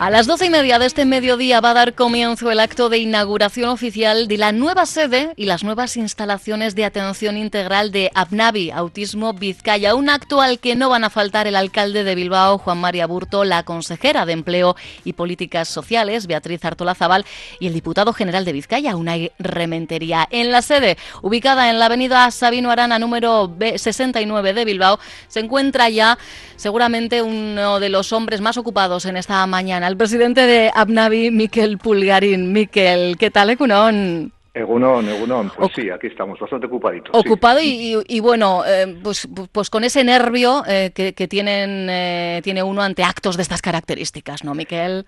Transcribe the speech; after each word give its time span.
A 0.00 0.08
las 0.08 0.26
doce 0.26 0.46
y 0.46 0.48
media 0.48 0.78
de 0.78 0.86
este 0.86 1.04
mediodía 1.04 1.60
va 1.60 1.72
a 1.72 1.74
dar 1.74 1.94
comienzo 1.94 2.50
el 2.50 2.60
acto 2.60 2.88
de 2.88 2.96
inauguración 2.96 3.68
oficial 3.68 4.28
de 4.28 4.38
la 4.38 4.50
nueva 4.50 4.86
sede 4.86 5.34
y 5.36 5.44
las 5.44 5.62
nuevas 5.62 5.98
instalaciones 5.98 6.74
de 6.74 6.86
atención 6.86 7.36
integral 7.36 7.92
de 7.92 8.10
APNAVI, 8.14 8.70
Autismo 8.70 9.34
Vizcaya. 9.34 9.94
Un 9.94 10.08
acto 10.08 10.40
al 10.40 10.58
que 10.58 10.74
no 10.74 10.88
van 10.88 11.04
a 11.04 11.10
faltar 11.10 11.46
el 11.46 11.54
alcalde 11.54 12.02
de 12.02 12.14
Bilbao, 12.14 12.56
Juan 12.56 12.78
María 12.78 13.06
Burto, 13.06 13.44
la 13.44 13.62
consejera 13.64 14.24
de 14.24 14.32
Empleo 14.32 14.74
y 15.04 15.12
Políticas 15.12 15.68
Sociales, 15.68 16.26
Beatriz 16.26 16.64
Artola 16.64 16.94
Zabal, 16.94 17.26
y 17.58 17.66
el 17.66 17.74
diputado 17.74 18.14
general 18.14 18.46
de 18.46 18.54
Vizcaya, 18.54 18.96
Unai 18.96 19.32
Rementería. 19.38 20.26
En 20.30 20.50
la 20.50 20.62
sede, 20.62 20.96
ubicada 21.20 21.68
en 21.68 21.78
la 21.78 21.84
avenida 21.84 22.30
Sabino 22.30 22.70
Arana, 22.70 22.98
número 22.98 23.54
69 23.76 24.54
de 24.54 24.64
Bilbao, 24.64 24.98
se 25.28 25.40
encuentra 25.40 25.90
ya 25.90 26.16
seguramente 26.56 27.20
uno 27.20 27.80
de 27.80 27.90
los 27.90 28.14
hombres 28.14 28.40
más 28.40 28.56
ocupados 28.56 29.04
en 29.04 29.18
esta 29.18 29.46
mañana 29.46 29.90
presidente 30.00 30.46
de 30.46 30.70
Abnavi, 30.74 31.30
Miquel 31.30 31.76
Pulgarín. 31.76 32.54
Miquel, 32.54 33.18
¿qué 33.18 33.30
tal, 33.30 33.50
Egunon? 33.50 34.32
Egunon, 34.54 35.06
Egunon, 35.06 35.52
pues 35.54 35.72
sí, 35.76 35.90
aquí 35.90 36.06
estamos, 36.06 36.40
bastante 36.40 36.68
ocupaditos. 36.68 37.10
Ocupado 37.14 37.60
y, 37.62 38.20
bueno, 38.20 38.62
eh, 38.66 38.98
pues, 39.02 39.28
pues 39.52 39.68
con 39.68 39.84
ese 39.84 40.02
nervio 40.02 40.62
eh, 40.66 40.92
que, 40.94 41.28
tienen, 41.28 41.90
eh, 41.90 42.40
tiene 42.42 42.62
uno 42.62 42.80
ante 42.80 43.04
actos 43.04 43.36
de 43.36 43.42
estas 43.42 43.60
características, 43.60 44.42
¿no, 44.42 44.54
Miquel? 44.54 45.04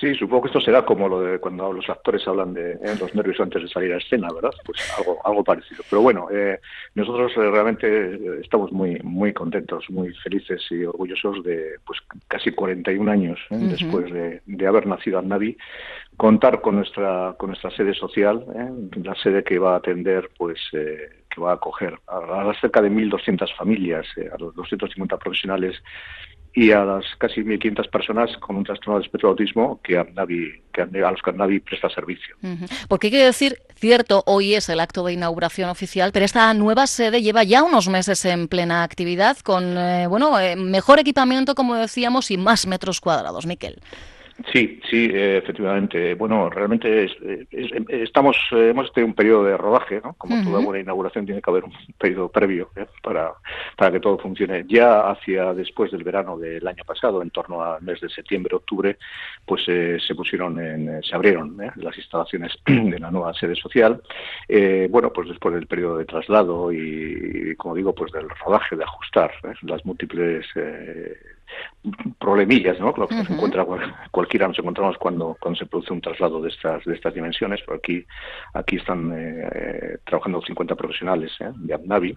Sí, 0.00 0.14
supongo 0.14 0.42
que 0.42 0.48
esto 0.48 0.60
será 0.60 0.84
como 0.84 1.08
lo 1.08 1.20
de 1.20 1.38
cuando 1.38 1.72
los 1.72 1.88
actores 1.88 2.26
hablan 2.26 2.52
de 2.52 2.72
eh, 2.72 2.96
los 2.98 3.14
nervios 3.14 3.38
antes 3.38 3.62
de 3.62 3.68
salir 3.68 3.92
a 3.92 3.98
escena, 3.98 4.28
¿verdad? 4.34 4.50
Pues 4.64 4.78
algo, 4.98 5.18
algo 5.24 5.44
parecido. 5.44 5.82
Pero 5.88 6.02
bueno, 6.02 6.28
eh, 6.32 6.58
nosotros 6.94 7.32
eh, 7.36 7.50
realmente 7.50 8.40
estamos 8.40 8.72
muy, 8.72 8.98
muy 9.04 9.32
contentos, 9.32 9.84
muy 9.90 10.12
felices 10.14 10.62
y 10.70 10.84
orgullosos 10.84 11.44
de, 11.44 11.76
pues 11.86 12.00
casi 12.26 12.50
41 12.50 13.10
años 13.10 13.38
después 13.50 14.12
de, 14.12 14.42
de, 14.46 14.66
haber 14.66 14.86
nacido 14.86 15.22
Navi, 15.22 15.56
contar 16.16 16.60
con 16.60 16.76
nuestra, 16.76 17.34
con 17.38 17.50
nuestra 17.50 17.70
sede 17.70 17.94
social, 17.94 18.44
la 19.02 19.14
sede 19.16 19.44
que 19.44 19.58
va 19.58 19.74
a 19.74 19.78
atender, 19.78 20.30
pues, 20.36 20.58
que 20.72 21.40
va 21.40 21.52
a 21.52 21.54
acoger 21.54 21.98
a, 22.08 22.50
a 22.50 22.60
cerca 22.60 22.82
de 22.82 22.90
1.200 22.90 23.54
familias, 23.56 24.06
a 24.32 24.38
los 24.38 24.54
250 24.54 25.16
profesionales 25.18 25.80
y 26.54 26.70
a 26.70 26.84
las 26.84 27.04
casi 27.18 27.40
1.500 27.40 27.90
personas 27.90 28.36
con 28.38 28.56
un 28.56 28.64
trastorno 28.64 28.98
de 28.98 29.04
espectro 29.04 29.28
de 29.28 29.32
autismo 29.32 29.80
que, 29.82 29.98
a, 29.98 30.06
que 30.72 30.82
a 30.82 31.10
los 31.10 31.20
que 31.20 31.32
Navi 31.32 31.58
presta 31.58 31.90
servicio. 31.90 32.36
Porque 32.88 33.08
hay 33.08 33.10
que 33.10 33.24
decir, 33.24 33.58
cierto, 33.74 34.22
hoy 34.26 34.54
es 34.54 34.68
el 34.68 34.78
acto 34.78 35.04
de 35.04 35.14
inauguración 35.14 35.68
oficial, 35.68 36.12
pero 36.12 36.24
esta 36.24 36.54
nueva 36.54 36.86
sede 36.86 37.22
lleva 37.22 37.42
ya 37.42 37.64
unos 37.64 37.88
meses 37.88 38.24
en 38.24 38.46
plena 38.46 38.84
actividad 38.84 39.36
con 39.38 39.76
eh, 39.76 40.06
bueno 40.06 40.38
eh, 40.38 40.54
mejor 40.54 41.00
equipamiento, 41.00 41.56
como 41.56 41.74
decíamos, 41.74 42.30
y 42.30 42.36
más 42.36 42.68
metros 42.68 43.00
cuadrados. 43.00 43.46
Miquel. 43.46 43.80
Sí, 44.52 44.80
sí, 44.90 45.08
efectivamente. 45.12 46.14
Bueno, 46.14 46.50
realmente 46.50 47.08
estamos, 47.88 48.36
hemos 48.50 48.92
tenido 48.92 49.08
un 49.08 49.14
periodo 49.14 49.44
de 49.44 49.56
rodaje, 49.56 50.00
¿no? 50.02 50.14
Como 50.14 50.42
toda 50.42 50.58
buena 50.58 50.80
inauguración 50.80 51.24
tiene 51.24 51.40
que 51.40 51.50
haber 51.50 51.62
un 51.64 51.72
periodo 51.96 52.28
previo 52.28 52.70
¿eh? 52.74 52.86
para, 53.00 53.32
para 53.76 53.92
que 53.92 54.00
todo 54.00 54.18
funcione. 54.18 54.64
Ya 54.66 55.08
hacia 55.08 55.54
después 55.54 55.92
del 55.92 56.02
verano 56.02 56.36
del 56.36 56.66
año 56.66 56.82
pasado, 56.84 57.22
en 57.22 57.30
torno 57.30 57.62
al 57.62 57.80
mes 57.82 58.00
de 58.00 58.08
septiembre, 58.08 58.56
octubre, 58.56 58.98
pues 59.46 59.62
eh, 59.68 59.98
se 60.04 60.16
pusieron, 60.16 60.58
en, 60.58 61.00
se 61.04 61.14
abrieron 61.14 61.62
¿eh? 61.62 61.70
las 61.76 61.96
instalaciones 61.96 62.52
de 62.66 62.98
la 62.98 63.12
nueva 63.12 63.34
sede 63.34 63.54
social. 63.54 64.02
bueno, 64.90 65.12
pues 65.12 65.28
después 65.28 65.54
del 65.54 65.68
periodo 65.68 65.98
de 65.98 66.06
traslado 66.06 66.72
y, 66.72 67.54
como 67.56 67.76
digo, 67.76 67.94
pues 67.94 68.10
del 68.10 68.28
rodaje, 68.28 68.74
de 68.74 68.82
ajustar 68.82 69.32
las 69.62 69.84
múltiples 69.86 70.44
problemillas, 72.18 72.78
¿no? 72.80 72.94
Lo 72.96 73.06
que 73.06 73.16
nos 73.16 73.30
encuentra 73.30 73.66
cualquiera 74.10 74.48
nos 74.48 74.58
encontramos 74.58 74.96
cuando, 74.98 75.36
cuando 75.40 75.58
se 75.58 75.66
produce 75.66 75.92
un 75.92 76.00
traslado 76.00 76.40
de 76.40 76.48
estas 76.48 76.84
de 76.84 76.94
estas 76.94 77.14
dimensiones. 77.14 77.60
Pero 77.64 77.78
aquí 77.78 78.04
aquí 78.54 78.76
están 78.76 79.12
eh, 79.14 79.98
trabajando 80.04 80.40
50 80.42 80.74
profesionales 80.74 81.32
¿eh? 81.40 81.50
de 81.54 81.74
ABNAVI. 81.74 82.16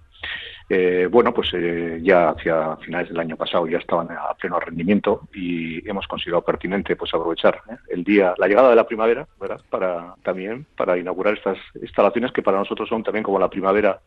Eh, 0.69 1.07
bueno, 1.09 1.33
pues 1.33 1.49
eh, 1.53 1.99
ya 2.01 2.29
hacia 2.29 2.75
finales 2.77 3.09
del 3.09 3.19
año 3.19 3.37
pasado 3.37 3.67
ya 3.67 3.77
estaban 3.77 4.11
a 4.11 4.33
pleno 4.33 4.59
rendimiento 4.59 5.21
y 5.33 5.87
hemos 5.89 6.05
considerado 6.07 6.43
pertinente 6.43 6.97
pues 6.97 7.13
aprovechar 7.13 7.61
el 7.89 8.03
día, 8.03 8.33
la 8.37 8.47
llegada 8.47 8.69
de 8.71 8.75
la 8.75 8.85
primavera, 8.85 9.25
¿verdad? 9.39 9.61
Para 9.69 10.15
también 10.23 10.65
para 10.75 10.97
inaugurar 10.97 11.35
estas 11.35 11.57
instalaciones 11.81 12.33
que 12.33 12.41
para 12.41 12.57
nosotros 12.57 12.89
son 12.89 13.01
también 13.01 13.23
como 13.23 13.39
la 13.39 13.49
primavera 13.49 14.01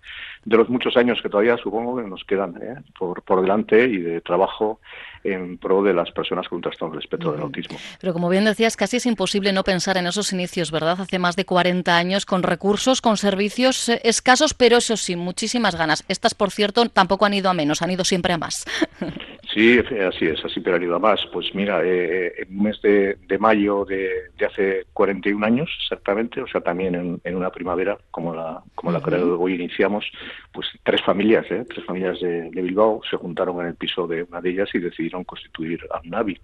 de 0.44 0.56
los 0.56 0.68
muchos 0.68 0.96
años 0.98 1.20
que 1.22 1.30
todavía 1.30 1.56
supongo 1.56 1.96
que 1.96 2.08
nos 2.08 2.24
quedan 2.24 2.54
por, 2.98 3.22
por 3.22 3.40
delante 3.40 3.84
y 3.84 3.98
de 3.98 4.20
trabajo 4.20 4.80
en 5.24 5.58
pro 5.58 5.82
de 5.82 5.92
las 5.92 6.10
personas 6.12 6.48
con 6.48 6.56
un 6.56 6.62
trastorno 6.62 6.94
del 6.94 7.04
espectro 7.04 7.32
del 7.32 7.42
autismo. 7.42 7.78
Pero 8.00 8.12
como 8.12 8.28
bien 8.28 8.44
decías, 8.44 8.76
casi 8.76 8.96
es 8.96 9.06
imposible 9.06 9.52
no 9.52 9.64
pensar 9.64 9.96
en 9.96 10.06
esos 10.06 10.32
inicios, 10.32 10.70
¿verdad? 10.70 11.00
Hace 11.00 11.18
más 11.18 11.36
de 11.36 11.44
40 11.44 11.96
años, 11.96 12.26
con 12.26 12.42
recursos, 12.42 13.00
con 13.00 13.16
servicios 13.16 13.88
eh, 13.88 14.00
escasos, 14.04 14.54
pero 14.54 14.78
eso 14.78 14.96
sí, 14.96 15.16
muchísimas 15.16 15.76
ganas. 15.76 16.04
Estas, 16.08 16.34
por 16.34 16.49
cierto, 16.54 16.88
tampoco 16.88 17.26
han 17.26 17.34
ido 17.34 17.50
a 17.50 17.54
menos, 17.54 17.82
han 17.82 17.90
ido 17.90 18.04
siempre 18.04 18.32
a 18.32 18.38
más. 18.38 18.64
Sí, 19.52 19.78
así 19.78 20.26
es, 20.26 20.44
así 20.44 20.60
pero 20.60 20.76
han 20.76 20.82
ido 20.82 20.96
a 20.96 21.00
más. 21.00 21.26
Pues 21.32 21.54
mira, 21.54 21.82
eh, 21.84 22.32
en 22.38 22.56
un 22.56 22.62
mes 22.64 22.80
de, 22.82 23.16
mayo 23.38 23.84
de, 23.84 24.30
de, 24.38 24.46
hace 24.46 24.86
41 24.92 25.44
años, 25.44 25.68
exactamente, 25.82 26.40
o 26.40 26.46
sea, 26.46 26.60
también 26.60 27.20
en, 27.24 27.36
una 27.36 27.50
primavera 27.50 27.98
como 28.10 28.34
la, 28.34 28.62
como 28.74 28.92
la 28.92 29.02
que 29.02 29.14
hoy 29.14 29.54
iniciamos, 29.54 30.04
pues 30.52 30.68
tres 30.84 31.02
familias, 31.02 31.46
¿eh? 31.50 31.64
tres 31.68 31.84
familias 31.84 32.20
de, 32.20 32.50
Bilbao 32.50 33.00
se 33.08 33.16
juntaron 33.16 33.60
en 33.60 33.68
el 33.68 33.74
piso 33.74 34.06
de 34.06 34.22
una 34.24 34.40
de 34.40 34.50
ellas 34.50 34.68
y 34.74 34.78
decidieron 34.78 35.24
constituir 35.24 35.80
AMNAVI. 35.90 36.38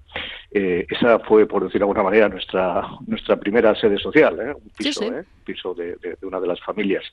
Eh, 0.50 0.87
esa 0.88 1.19
fue, 1.21 1.47
por 1.47 1.62
decir 1.62 1.78
de 1.78 1.84
alguna 1.84 2.03
manera, 2.03 2.28
nuestra 2.28 2.83
nuestra 3.06 3.37
primera 3.37 3.75
sede 3.75 3.99
social, 3.99 4.38
¿eh? 4.41 4.55
un 4.55 4.71
piso, 4.77 5.05
¿eh? 5.05 5.25
piso 5.44 5.75
de, 5.75 5.97
una 6.23 6.41
de 6.41 6.47
las 6.47 6.61
familias. 6.61 7.05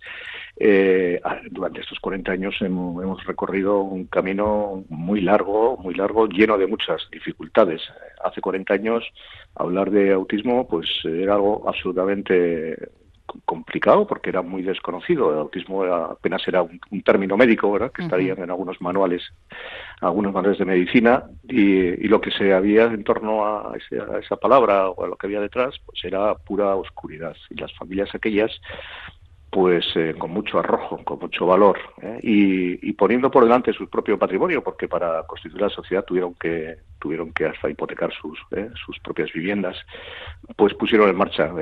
Eh, 0.58 1.22
durante 1.50 1.81
estos 1.81 2.00
40 2.00 2.31
años 2.31 2.56
hemos, 2.62 3.01
hemos, 3.04 3.24
recorrido 3.25 3.81
un 3.81 4.06
camino 4.06 4.84
muy 4.89 5.22
largo, 5.22 5.78
muy 5.83 5.94
largo, 5.94 6.27
lleno 6.27 6.57
de 6.57 6.68
muchas 6.68 7.07
dificultades. 7.12 7.81
Hace 8.24 8.41
40 8.41 8.74
años 8.74 9.03
hablar 9.56 9.91
de 9.91 10.13
autismo 10.13 10.68
pues 10.68 10.88
era 11.03 11.35
algo 11.35 11.68
absolutamente 11.68 12.77
complicado 13.45 14.06
porque 14.07 14.30
era 14.30 14.41
muy 14.41 14.62
desconocido. 14.62 15.31
El 15.31 15.39
autismo 15.39 15.83
apenas 15.83 16.47
era 16.47 16.62
un, 16.62 16.80
término 17.03 17.38
médico, 17.38 17.71
¿verdad? 17.71 17.91
Que 17.91 18.03
estaría 18.03 18.33
en 18.33 18.50
algunos 18.50 18.81
manuales, 18.81 19.24
algunos 20.01 20.33
manuales 20.33 20.59
de 20.59 20.65
medicina 20.65 21.24
y, 21.44 22.07
lo 22.07 22.21
que 22.21 22.31
se 22.31 22.53
había 22.53 22.86
en 22.86 23.03
torno 23.03 23.45
a, 23.45 23.75
esa 24.21 24.38
palabra 24.38 24.89
o 24.89 25.03
a 25.03 25.07
lo 25.07 25.15
que 25.15 25.27
había 25.27 25.41
detrás, 25.41 25.75
pues 25.86 26.03
era 26.03 26.36
pura 26.36 26.75
oscuridad. 26.75 27.36
Y 27.50 27.56
las 27.56 27.74
familias 27.74 28.13
aquellas 28.13 28.51
pues 29.53 29.85
eh, 29.95 30.15
con 30.17 30.31
mucho 30.31 30.57
arrojo, 30.57 30.97
con 31.03 31.19
mucho 31.19 31.45
valor 31.45 31.77
¿eh? 32.01 32.19
y, 32.23 32.91
poniendo 32.94 33.29
por 33.29 33.44
delante 33.44 33.71
su 33.71 33.88
propio 33.88 34.17
patrimonio, 34.17 34.63
porque 34.63 34.88
para 34.88 35.21
constituir 35.27 35.61
la 35.61 35.69
sociedad 35.69 36.03
tuvieron 36.03 36.33
que 36.33 36.77
tuvieron 37.00 37.31
que 37.33 37.45
hasta 37.45 37.69
hipotecar 37.69 38.11
sus 38.13 38.39
¿eh? 38.51 38.71
sus 38.83 39.00
propias 39.00 39.31
viviendas, 39.31 39.77
pues 40.55 40.73
pusieron 40.73 41.07
en 41.07 41.15
marcha 41.15 41.53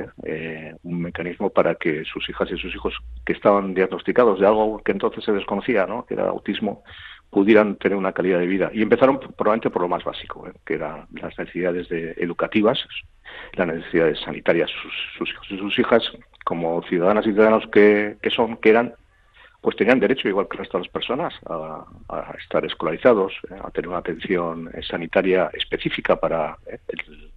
un 0.84 1.02
mecanismo 1.02 1.50
para 1.50 1.76
que 1.76 2.06
sus 2.06 2.30
hijas 2.30 2.50
y 2.52 2.58
sus 2.58 2.74
hijos 2.74 2.98
que 3.26 3.34
estaban 3.34 3.74
diagnosticados 3.74 4.40
de 4.40 4.48
algo 4.48 4.82
que 4.84 4.94
entonces 4.94 5.26
se 5.26 5.34
desconocía, 5.34 5.86
¿no? 5.86 6.06
que 6.06 6.14
era 6.14 6.30
autismo, 6.30 6.84
pudieran 7.32 7.78
tener 7.78 7.98
una 7.98 8.12
calidad 8.12 8.40
de 8.40 8.46
vida. 8.46 8.70
Y 8.74 8.84
empezaron 8.84 9.20
probablemente 9.20 9.72
por 9.72 9.82
lo 9.82 9.88
más 9.88 10.04
básico, 10.04 10.48
que 10.66 10.76
eran 10.76 11.08
las 11.14 11.38
necesidades 11.40 11.88
educativas, 11.90 12.86
las 13.54 13.68
necesidades 13.68 14.20
sanitarias. 14.20 14.70
Sus, 14.70 14.94
sus 15.18 15.30
hijos 15.32 15.48
y 15.50 15.58
sus 15.58 15.80
hijas 15.80 16.12
como 16.44 16.82
ciudadanas 16.84 17.26
y 17.26 17.32
ciudadanos 17.32 17.68
que, 17.72 18.18
son, 18.30 18.58
que 18.58 18.70
eran, 18.70 18.94
pues 19.62 19.76
tenían 19.76 20.00
derecho, 20.00 20.28
igual 20.28 20.48
que 20.48 20.58
el 20.58 20.60
resto 20.60 20.78
de 20.78 20.84
las 20.84 20.92
personas, 20.92 21.34
a, 21.48 21.86
estar 22.40 22.66
escolarizados, 22.66 23.34
eh, 23.50 23.56
a 23.64 23.70
tener 23.72 23.88
una 23.90 24.00
atención 24.00 24.70
eh, 24.74 24.82
sanitaria 24.84 25.50
específica 25.54 26.16
para 26.16 26.58
eh, 26.68 26.80
el, 26.90 27.32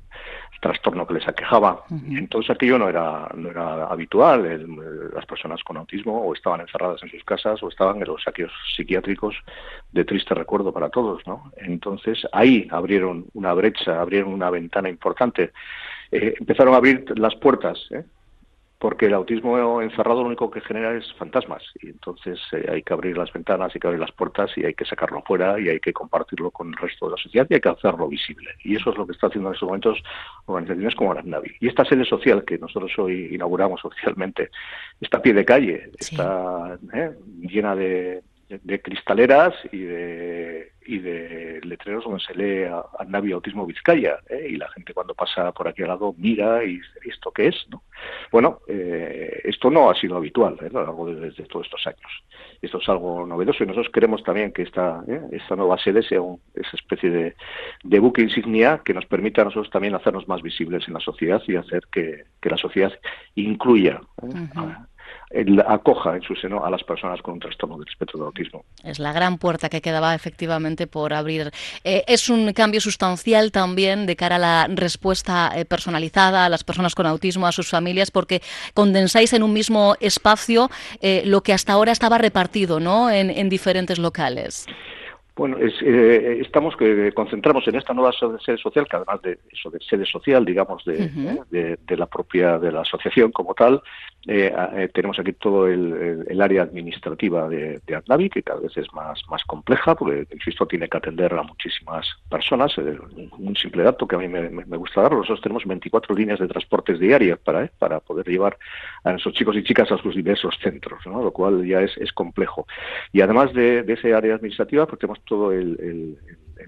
trastorno 0.60 1.06
que 1.06 1.14
les 1.14 1.28
aquejaba. 1.28 1.84
Entonces 2.10 2.50
aquello 2.50 2.78
no 2.78 2.88
era, 2.88 3.28
no 3.34 3.50
era 3.50 3.84
habitual. 3.84 5.12
las 5.14 5.26
personas 5.26 5.62
con 5.62 5.76
autismo 5.76 6.22
o 6.22 6.34
estaban 6.34 6.60
encerradas 6.60 7.02
en 7.02 7.10
sus 7.10 7.24
casas 7.24 7.62
o 7.62 7.68
estaban 7.68 7.96
en 8.00 8.06
los 8.06 8.22
saqueos 8.22 8.52
psiquiátricos 8.76 9.34
de 9.92 10.04
triste 10.04 10.34
recuerdo 10.34 10.72
para 10.72 10.90
todos. 10.90 11.26
¿no? 11.26 11.52
Entonces 11.56 12.26
ahí 12.32 12.66
abrieron 12.70 13.26
una 13.34 13.52
brecha, 13.54 14.00
abrieron 14.00 14.32
una 14.32 14.50
ventana 14.50 14.88
importante. 14.88 15.52
empezaron 16.10 16.74
a 16.74 16.78
abrir 16.78 17.04
las 17.18 17.34
puertas 17.36 17.78
¿eh? 17.90 18.04
Porque 18.84 19.06
el 19.06 19.14
autismo 19.14 19.80
encerrado 19.80 20.20
lo 20.20 20.26
único 20.26 20.50
que 20.50 20.60
genera 20.60 20.94
es 20.94 21.10
fantasmas 21.14 21.62
y 21.80 21.86
entonces 21.86 22.38
eh, 22.52 22.66
hay 22.70 22.82
que 22.82 22.92
abrir 22.92 23.16
las 23.16 23.32
ventanas, 23.32 23.74
hay 23.74 23.80
que 23.80 23.86
abrir 23.86 23.98
las 23.98 24.12
puertas 24.12 24.50
y 24.58 24.66
hay 24.66 24.74
que 24.74 24.84
sacarlo 24.84 25.22
fuera 25.22 25.58
y 25.58 25.70
hay 25.70 25.80
que 25.80 25.94
compartirlo 25.94 26.50
con 26.50 26.68
el 26.68 26.76
resto 26.76 27.06
de 27.06 27.12
la 27.12 27.16
sociedad 27.16 27.46
y 27.48 27.54
hay 27.54 27.60
que 27.62 27.70
hacerlo 27.70 28.06
visible. 28.08 28.50
Y 28.62 28.76
eso 28.76 28.90
es 28.90 28.98
lo 28.98 29.06
que 29.06 29.12
está 29.12 29.28
haciendo 29.28 29.48
en 29.48 29.54
estos 29.54 29.66
momentos 29.66 30.02
organizaciones 30.44 30.94
como 30.96 31.14
la 31.14 31.22
NAVI. 31.22 31.56
Y 31.60 31.68
esta 31.68 31.86
sede 31.86 32.04
social 32.04 32.44
que 32.44 32.58
nosotros 32.58 32.92
hoy 32.98 33.34
inauguramos 33.34 33.82
oficialmente 33.86 34.50
está 35.00 35.16
a 35.16 35.22
pie 35.22 35.32
de 35.32 35.46
calle, 35.46 35.90
está 35.98 36.78
eh, 36.92 37.12
llena 37.40 37.74
de, 37.74 38.22
de 38.48 38.82
cristaleras 38.82 39.54
y 39.72 39.78
de, 39.78 40.72
y 40.86 40.98
de 40.98 41.60
letreros 41.64 42.04
donde 42.04 42.20
se 42.20 42.34
lee 42.34 42.64
a, 42.64 43.04
Navi 43.06 43.32
Autismo 43.32 43.66
Vizcaya 43.66 44.18
¿eh? 44.28 44.48
y 44.50 44.56
la 44.56 44.68
gente 44.70 44.92
cuando 44.92 45.14
pasa 45.14 45.52
por 45.52 45.68
aquí 45.68 45.82
al 45.82 45.88
lado 45.88 46.14
mira 46.18 46.62
y 46.64 46.76
dice 46.76 46.98
¿esto 47.06 47.30
qué 47.30 47.48
es? 47.48 47.66
¿no? 47.70 47.82
Bueno, 48.30 48.60
eh, 48.68 49.40
esto 49.44 49.70
no 49.70 49.90
ha 49.90 49.94
sido 49.94 50.16
habitual 50.16 50.56
¿eh? 50.60 50.66
a 50.66 50.72
lo 50.72 50.82
largo 50.82 51.06
de, 51.06 51.30
todos 51.32 51.66
estos 51.66 51.86
años. 51.86 52.10
Esto 52.60 52.78
es 52.78 52.88
algo 52.88 53.26
novedoso 53.26 53.62
y 53.62 53.66
nosotros 53.66 53.92
queremos 53.92 54.22
también 54.22 54.52
que 54.52 54.62
esta, 54.62 55.02
esta 55.30 55.56
nueva 55.56 55.78
sede 55.78 56.02
sea 56.02 56.20
esa 56.54 56.76
especie 56.76 57.10
de, 57.10 57.36
de, 57.82 57.98
buque 57.98 58.22
insignia 58.22 58.80
que 58.84 58.94
nos 58.94 59.06
permita 59.06 59.42
a 59.42 59.44
nosotros 59.44 59.70
también 59.70 59.94
hacernos 59.94 60.26
más 60.28 60.42
visibles 60.42 60.86
en 60.88 60.94
la 60.94 61.00
sociedad 61.00 61.42
y 61.46 61.56
hacer 61.56 61.82
que, 61.92 62.24
la 62.42 62.58
sociedad 62.58 62.92
incluya 63.36 64.00
acoja 65.66 66.16
en 66.16 66.22
su 66.22 66.34
seno 66.34 66.64
a 66.64 66.70
las 66.70 66.82
personas 66.84 67.20
con 67.22 67.34
un 67.34 67.40
trastorno 67.40 67.78
del 67.78 67.88
espectro 67.88 68.20
de 68.20 68.26
autismo. 68.26 68.64
Es 68.82 68.98
la 68.98 69.12
gran 69.12 69.38
puerta 69.38 69.68
que 69.68 69.80
quedaba 69.80 70.14
efectivamente 70.14 70.86
por 70.86 71.12
abrir. 71.12 71.50
Eh, 71.82 72.04
es 72.06 72.28
un 72.28 72.52
cambio 72.52 72.80
sustancial 72.80 73.50
también 73.50 74.06
de 74.06 74.16
cara 74.16 74.36
a 74.36 74.38
la 74.38 74.66
respuesta 74.68 75.52
eh, 75.54 75.64
personalizada 75.64 76.44
a 76.44 76.48
las 76.48 76.64
personas 76.64 76.94
con 76.94 77.06
autismo, 77.06 77.46
a 77.46 77.52
sus 77.52 77.68
familias, 77.68 78.10
porque 78.10 78.42
condensáis 78.74 79.32
en 79.32 79.42
un 79.42 79.52
mismo 79.52 79.96
espacio 80.00 80.70
eh, 81.00 81.22
lo 81.24 81.42
que 81.42 81.52
hasta 81.52 81.72
ahora 81.72 81.92
estaba 81.92 82.18
repartido 82.18 82.80
¿no? 82.80 83.10
en, 83.10 83.30
en 83.30 83.48
diferentes 83.48 83.98
locales. 83.98 84.66
Bueno, 85.36 85.58
es, 85.58 85.74
eh, 85.82 86.38
estamos 86.40 86.76
que 86.76 87.12
concentramos 87.12 87.66
en 87.66 87.74
esta 87.74 87.92
nueva 87.92 88.12
sede 88.12 88.56
social, 88.56 88.86
que 88.88 88.96
además 88.96 89.20
de 89.22 89.40
eso 89.52 89.68
de 89.68 89.80
sede 89.80 90.06
social, 90.06 90.44
digamos, 90.44 90.84
de, 90.84 91.76
de, 91.76 91.96
la 91.96 92.06
propia 92.06 92.56
de 92.60 92.70
la 92.70 92.82
asociación 92.82 93.32
como 93.32 93.52
tal, 93.52 93.82
eh, 94.28 94.54
eh, 94.76 94.88
tenemos 94.94 95.18
aquí 95.18 95.32
todo 95.32 95.66
el, 95.66 96.40
área 96.40 96.62
administrativa 96.62 97.48
de, 97.48 97.80
de 97.84 98.30
que 98.30 98.42
cada 98.42 98.60
vez 98.60 98.76
es 98.76 98.86
más 98.92 99.22
más 99.28 99.42
compleja, 99.44 99.94
porque 99.94 100.26
insisto 100.32 100.66
tiene 100.66 100.88
que 100.88 100.98
atender 100.98 101.34
a 101.34 101.42
muchísimas 101.42 102.06
personas. 102.28 102.76
un 102.78 103.56
simple 103.56 103.82
dato 103.82 104.06
que 104.06 104.14
a 104.14 104.18
mí 104.18 104.28
me, 104.28 104.76
gusta 104.76 105.02
dar: 105.02 105.12
nosotros 105.12 105.40
tenemos 105.40 105.64
24 105.64 106.14
líneas 106.14 106.38
de 106.38 106.46
transportes 106.46 107.00
diarias 107.00 107.38
para 107.40 107.66
para 107.78 107.98
poder 107.98 108.28
llevar 108.28 108.56
a 109.02 109.10
nuestros 109.10 109.34
chicos 109.34 109.56
y 109.56 109.64
chicas 109.64 109.90
a 109.90 109.98
sus 109.98 110.14
diversos 110.14 110.56
centros, 110.62 111.00
¿no? 111.06 111.22
lo 111.22 111.32
cual 111.32 111.66
ya 111.66 111.80
es, 111.80 111.96
es 111.98 112.12
complejo. 112.12 112.66
Y 113.12 113.20
además 113.20 113.52
de, 113.52 113.84
ese 113.86 114.14
área 114.14 114.34
administrativa, 114.34 114.86
pues 114.86 114.98
tenemos 114.98 115.23
todo 115.24 115.52
el, 115.52 116.18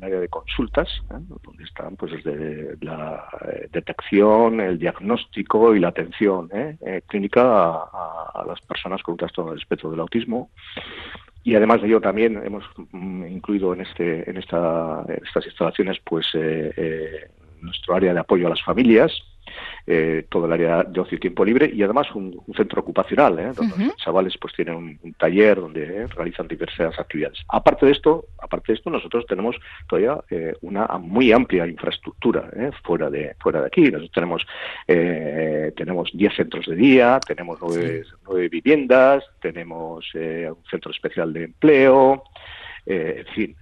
área 0.03 0.21
de 0.21 0.29
consultas, 0.29 0.89
¿eh? 1.11 1.19
donde 1.43 1.65
están 1.65 1.97
pues 1.97 2.13
desde 2.13 2.77
la 2.83 3.29
eh, 3.49 3.69
detección, 3.73 4.61
el 4.61 4.79
diagnóstico 4.79 5.75
y 5.75 5.81
la 5.81 5.89
atención 5.89 6.51
¿eh? 6.53 7.03
clínica 7.07 7.43
a, 7.43 8.45
las 8.47 8.61
personas 8.61 9.03
con 9.03 9.13
un 9.13 9.19
trastorno 9.19 9.53
del 9.53 9.61
espectro 9.61 9.91
del 9.91 10.01
autismo. 10.01 10.51
Y 11.45 11.55
además 11.55 11.81
de 11.81 11.87
ello 11.87 12.01
también 12.01 12.43
hemos 12.45 12.65
mm, 12.91 13.27
incluido 13.27 13.73
en 13.73 13.83
este 13.83 14.29
en 14.29 14.37
esta, 14.37 15.05
estas 15.09 15.47
instalaciones 15.47 15.99
pues 16.05 16.27
nuestro 17.63 17.95
área 17.95 18.13
de 18.13 18.21
apoyo 18.21 18.49
a 18.49 18.51
las 18.51 18.63
familias, 18.63 19.13
eh, 19.89 20.27
todo 20.29 20.47
el 20.47 20.53
área 20.53 20.83
de 20.83 21.01
ocio 21.01 21.17
y 21.17 21.21
tiempo 21.21 21.45
libre 21.45 21.71
y 21.73 21.81
además 21.83 22.09
un, 22.15 22.43
centro 22.57 22.81
ocupacional, 22.81 23.39
¿eh? 23.39 23.53
donde 23.55 23.87
los 23.87 23.97
chavales 23.97 24.37
pues 24.41 24.53
tienen 24.55 24.75
un, 24.75 25.15
taller 25.15 25.61
donde 25.61 25.85
eh, 25.85 26.07
realizan 26.09 26.49
diversas 26.49 26.99
actividades. 26.99 27.39
Aparte 27.49 27.87
de 27.87 27.93
esto, 27.93 28.25
aparte 28.43 28.73
de 28.73 28.79
esto, 28.79 28.91
nosotros 28.91 29.25
tenemos 29.27 29.57
todavía 29.89 30.19
una 30.63 30.87
muy 30.99 31.31
amplia 31.33 31.67
infraestructura 31.67 32.51
fuera 32.83 33.11
de 33.11 33.37
fuera 33.39 33.61
de 33.61 33.67
aquí. 33.67 33.83
Nosotros 33.83 34.11
tenemos 34.13 34.47
tenemos 34.87 36.11
10 36.13 36.35
centros 36.35 36.67
de 36.67 36.75
día, 36.75 37.21
tenemos 37.27 37.59
nueve, 37.61 38.49
viviendas, 38.49 39.25
tenemos 39.41 40.05
un 40.15 40.65
centro 40.71 40.91
especial 40.91 41.33
de 41.33 41.45
empleo, 41.45 42.25
en 42.87 43.27
fin, 43.27 43.57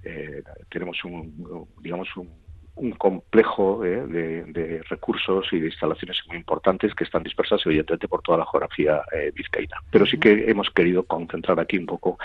tenemos 0.70 1.04
un 1.04 1.66
digamos 1.82 2.08
un 2.16 2.43
un 2.76 2.92
complejo 2.92 3.84
eh, 3.84 4.02
de, 4.06 4.82
recursos 4.88 5.46
y 5.52 5.60
de 5.60 5.66
instalaciones 5.66 6.18
muy 6.26 6.36
importantes 6.36 6.94
que 6.94 7.04
están 7.04 7.22
dispersas 7.22 7.60
evidentemente 7.64 8.08
por 8.08 8.22
toda 8.22 8.38
la 8.38 8.46
geografía 8.46 9.02
eh, 9.12 9.32
vizcaína. 9.34 9.76
Pero 9.90 10.06
sí 10.06 10.18
que 10.18 10.50
hemos 10.50 10.70
querido 10.70 11.04
concentrar 11.04 11.60
aquí 11.60 11.78
un 11.78 11.86
poco, 11.86 12.18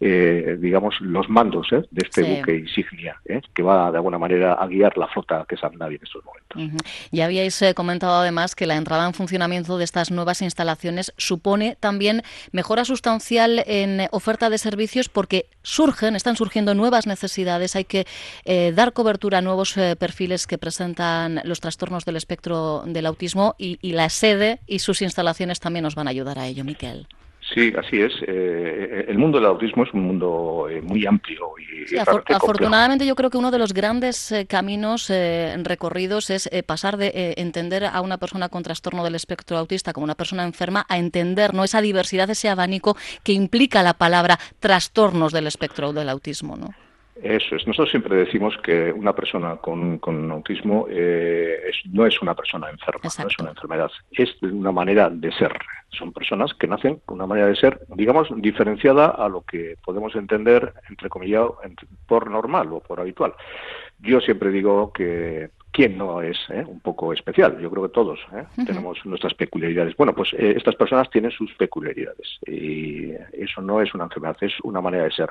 eh, 0.00 0.56
digamos, 0.60 1.00
los 1.00 1.28
mandos 1.28 1.68
de 1.70 2.02
este 2.02 2.22
buque 2.22 2.56
insignia, 2.56 3.20
que 3.54 3.62
va 3.62 3.90
de 3.90 3.96
alguna 3.98 4.18
manera 4.18 4.54
a 4.54 4.66
guiar 4.66 4.96
la 4.96 5.08
flota 5.08 5.44
que 5.48 5.56
es 5.56 5.60
Navi 5.78 5.96
en 5.96 6.02
estos 6.02 6.24
momentos. 6.24 6.82
Ya 7.10 7.24
habíais 7.24 7.62
comentado 7.74 8.20
además 8.20 8.54
que 8.54 8.66
la 8.66 8.76
entrada 8.76 9.06
en 9.06 9.14
funcionamiento 9.14 9.78
de 9.78 9.84
estas 9.84 10.10
nuevas 10.10 10.42
instalaciones 10.42 11.12
supone 11.16 11.76
también 11.80 12.22
mejora 12.52 12.84
sustancial 12.84 13.64
en 13.66 14.08
oferta 14.12 14.48
de 14.48 14.58
servicios 14.58 15.08
porque 15.08 15.46
surgen, 15.62 16.16
están 16.16 16.36
surgiendo 16.36 16.74
nuevas 16.74 17.06
necesidades, 17.06 17.76
hay 17.76 17.84
que 17.84 18.06
dar 18.72 18.92
cobertura 18.92 19.38
a 19.38 19.42
nuevos 19.42 19.74
perfiles 19.96 20.46
que 20.46 20.58
presentan 20.58 21.40
los 21.44 21.60
trastornos 21.60 22.04
del 22.04 22.16
espectro 22.16 22.82
del 22.86 23.06
autismo 23.06 23.54
y, 23.58 23.78
la 23.92 24.08
sede 24.08 24.60
y 24.66 24.80
sus 24.80 25.02
instalaciones 25.02 25.60
también 25.60 25.82
nos 25.82 25.94
van 25.94 26.06
a 26.06 26.10
ayudar 26.10 26.38
a 26.38 26.46
ello, 26.46 26.64
Miquel. 26.64 27.06
Sí, 27.54 27.72
así 27.78 28.00
es. 28.00 28.12
Eh, 28.26 29.06
el 29.08 29.16
mundo 29.16 29.38
del 29.38 29.46
autismo 29.46 29.84
es 29.84 29.94
un 29.94 30.02
mundo 30.02 30.66
eh, 30.70 30.82
muy 30.82 31.06
amplio 31.06 31.52
y 31.58 31.96
afortunadamente 31.96 33.06
yo 33.06 33.14
creo 33.14 33.30
que 33.30 33.38
uno 33.38 33.50
de 33.50 33.58
los 33.58 33.72
grandes 33.72 34.30
eh, 34.32 34.46
caminos 34.46 35.10
recorridos 35.62 36.28
es 36.28 36.50
pasar 36.66 36.98
de 36.98 37.34
entender 37.38 37.86
a 37.86 38.02
una 38.02 38.18
persona 38.18 38.50
con 38.50 38.62
trastorno 38.62 39.02
del 39.02 39.14
espectro 39.14 39.56
autista 39.56 39.94
como 39.94 40.04
una 40.04 40.14
persona 40.14 40.44
enferma 40.44 40.84
a 40.90 40.98
entender 40.98 41.54
no 41.54 41.64
esa 41.64 41.80
diversidad, 41.80 42.28
ese 42.28 42.50
abanico 42.50 42.96
que 43.22 43.32
implica 43.32 43.82
la 43.82 43.94
palabra 43.94 44.38
trastornos 44.60 45.32
del 45.32 45.46
espectro 45.46 45.94
del 45.94 46.10
autismo, 46.10 46.56
¿no? 46.56 46.74
Eso 47.22 47.56
es. 47.56 47.66
Nosotros 47.66 47.90
siempre 47.90 48.16
decimos 48.16 48.56
que 48.62 48.92
una 48.92 49.12
persona 49.12 49.56
con, 49.56 50.00
autismo 50.30 50.86
eh, 50.88 51.70
no 51.90 52.06
es 52.06 52.20
una 52.22 52.34
persona 52.34 52.70
enferma, 52.70 53.00
no 53.02 53.26
es 53.28 53.38
una 53.38 53.50
enfermedad, 53.50 53.90
es 54.12 54.36
una 54.42 54.72
manera 54.72 55.10
de 55.10 55.32
ser. 55.32 55.52
Son 55.90 56.12
personas 56.12 56.54
que 56.54 56.68
nacen 56.68 57.00
con 57.06 57.16
una 57.16 57.26
manera 57.26 57.48
de 57.48 57.56
ser, 57.56 57.80
digamos, 57.88 58.28
diferenciada 58.36 59.08
a 59.08 59.28
lo 59.28 59.42
que 59.42 59.76
podemos 59.84 60.14
entender, 60.14 60.74
entre 60.88 61.08
comillas, 61.08 61.46
por 62.06 62.30
normal 62.30 62.72
o 62.72 62.80
por 62.80 63.00
habitual. 63.00 63.34
Yo 64.00 64.20
siempre 64.20 64.50
digo 64.50 64.92
que 64.92 65.50
quién 65.72 65.98
no 65.98 66.22
es 66.22 66.38
eh, 66.50 66.64
un 66.66 66.80
poco 66.80 67.12
especial. 67.12 67.58
Yo 67.60 67.70
creo 67.70 67.84
que 67.84 67.94
todos 67.94 68.20
eh, 68.32 68.44
tenemos 68.64 69.04
nuestras 69.04 69.34
peculiaridades. 69.34 69.96
Bueno, 69.96 70.14
pues 70.14 70.32
estas 70.34 70.76
personas 70.76 71.10
tienen 71.10 71.30
sus 71.30 71.52
peculiaridades 71.54 72.38
y 72.46 73.12
eso 73.32 73.60
no 73.60 73.80
es 73.80 73.92
una 73.94 74.04
enfermedad, 74.04 74.36
es 74.40 74.54
una 74.62 74.80
manera 74.80 75.04
de 75.04 75.12
ser 75.12 75.30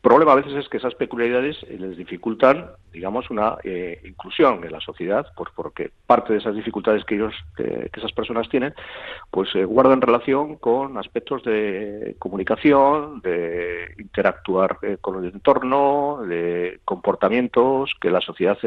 problema 0.00 0.32
a 0.32 0.36
veces 0.36 0.54
es 0.54 0.68
que 0.68 0.78
esas 0.78 0.94
peculiaridades 0.94 1.58
eh, 1.64 1.76
les 1.78 1.96
dificultan, 1.96 2.70
digamos, 2.92 3.30
una 3.30 3.56
eh, 3.64 4.00
inclusión 4.04 4.64
en 4.64 4.72
la 4.72 4.80
sociedad, 4.80 5.26
pues 5.36 5.50
porque 5.54 5.90
parte 6.06 6.32
de 6.32 6.38
esas 6.38 6.54
dificultades 6.54 7.04
que 7.04 7.16
ellos, 7.16 7.34
que 7.56 7.90
esas 7.94 8.12
personas 8.12 8.48
tienen, 8.48 8.74
pues 9.30 9.54
eh, 9.54 9.64
guardan 9.64 10.00
relación 10.00 10.56
con 10.56 10.96
aspectos 10.96 11.44
de 11.44 12.16
comunicación, 12.18 13.20
de 13.20 13.94
interactuar 13.98 14.78
con 15.00 15.22
el 15.22 15.32
entorno, 15.32 16.22
de 16.26 16.80
comportamientos 16.84 17.94
que 18.00 18.10
la 18.10 18.20
sociedad, 18.20 18.58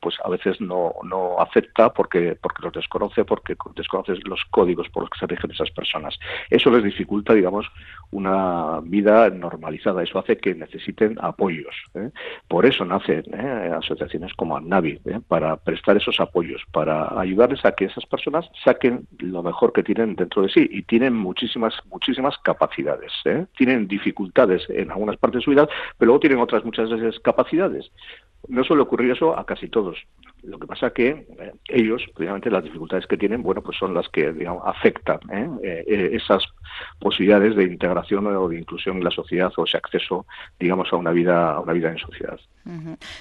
pues 0.00 0.16
a 0.24 0.30
veces 0.30 0.60
no, 0.60 0.94
no 1.04 1.38
acepta 1.38 1.92
porque 1.92 2.36
porque 2.40 2.62
los 2.62 2.72
desconoce, 2.72 3.24
porque 3.24 3.56
desconoce 3.76 4.14
los 4.24 4.42
códigos 4.50 4.88
por 4.88 5.04
los 5.04 5.10
que 5.10 5.18
se 5.18 5.26
rigen 5.26 5.50
esas 5.50 5.70
personas. 5.70 6.18
Eso 6.50 6.70
les 6.70 6.82
dificulta, 6.82 7.34
digamos, 7.34 7.66
una 8.10 8.80
vida 8.82 9.30
normalizada. 9.30 10.02
Eso 10.02 10.18
hace 10.18 10.36
que 10.38 10.54
necesiten 10.62 11.16
apoyos. 11.20 11.74
¿eh? 11.94 12.10
Por 12.48 12.66
eso 12.66 12.84
nacen 12.84 13.24
¿eh? 13.32 13.72
asociaciones 13.76 14.32
como 14.34 14.56
ANAVI, 14.56 15.00
¿eh? 15.04 15.20
para 15.26 15.56
prestar 15.56 15.96
esos 15.96 16.20
apoyos, 16.20 16.62
para 16.72 17.18
ayudarles 17.20 17.64
a 17.64 17.72
que 17.72 17.86
esas 17.86 18.06
personas 18.06 18.48
saquen 18.64 19.06
lo 19.18 19.42
mejor 19.42 19.72
que 19.72 19.82
tienen 19.82 20.14
dentro 20.16 20.42
de 20.42 20.48
sí 20.48 20.68
y 20.70 20.82
tienen 20.82 21.14
muchísimas, 21.14 21.74
muchísimas 21.90 22.36
capacidades. 22.38 23.12
Tienen 23.56 23.88
dificultades 23.88 24.68
en 24.68 24.90
algunas 24.90 25.16
partes 25.16 25.40
de 25.40 25.44
su 25.44 25.50
vida, 25.50 25.68
pero 25.98 26.08
luego 26.08 26.20
tienen 26.20 26.38
otras 26.38 26.64
muchas 26.64 26.90
veces 26.90 27.18
capacidades. 27.20 27.90
No 28.48 28.64
suele 28.64 28.82
ocurrir 28.82 29.12
eso 29.12 29.38
a 29.38 29.46
casi 29.46 29.68
todos. 29.68 29.98
Lo 30.42 30.58
que 30.58 30.66
pasa 30.66 30.90
que 30.90 31.26
ellos, 31.68 32.02
precisamente 32.14 32.50
las 32.50 32.64
dificultades 32.64 33.06
que 33.06 33.16
tienen, 33.16 33.42
bueno, 33.42 33.62
pues 33.62 33.78
son 33.78 33.94
las 33.94 34.08
que 34.08 34.32
digamos, 34.32 34.62
afectan 34.66 35.20
esas 35.62 36.44
posibilidades 36.98 37.54
de 37.54 37.64
integración 37.64 38.26
o 38.26 38.48
de 38.48 38.58
inclusión 38.58 38.96
en 38.96 39.04
la 39.04 39.12
sociedad 39.12 39.52
o 39.56 39.64
ese 39.64 39.76
acceso 39.76 40.26
digamos, 40.58 40.92
a 40.92 40.96
una 40.96 41.10
vida, 41.10 41.52
a 41.52 41.60
una 41.60 41.72
vida 41.72 41.90
en 41.90 41.98
sociedad. 41.98 42.38